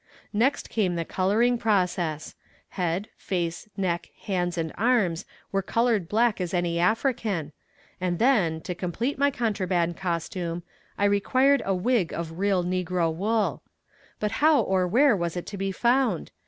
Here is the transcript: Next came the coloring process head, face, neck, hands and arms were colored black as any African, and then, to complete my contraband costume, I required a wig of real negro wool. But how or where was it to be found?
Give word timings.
Next 0.33 0.67
came 0.71 0.95
the 0.95 1.05
coloring 1.05 1.59
process 1.59 2.33
head, 2.69 3.09
face, 3.17 3.69
neck, 3.77 4.09
hands 4.23 4.57
and 4.57 4.73
arms 4.75 5.25
were 5.51 5.61
colored 5.61 6.09
black 6.09 6.41
as 6.41 6.55
any 6.55 6.79
African, 6.79 7.51
and 8.01 8.17
then, 8.17 8.61
to 8.61 8.73
complete 8.73 9.19
my 9.19 9.29
contraband 9.29 9.97
costume, 9.97 10.63
I 10.97 11.05
required 11.05 11.61
a 11.65 11.75
wig 11.75 12.15
of 12.15 12.39
real 12.39 12.63
negro 12.63 13.13
wool. 13.13 13.61
But 14.19 14.31
how 14.41 14.61
or 14.63 14.87
where 14.87 15.15
was 15.15 15.37
it 15.37 15.45
to 15.45 15.55
be 15.57 15.71
found? 15.71 16.31